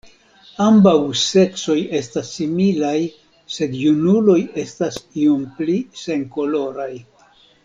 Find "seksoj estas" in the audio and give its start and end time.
1.23-2.31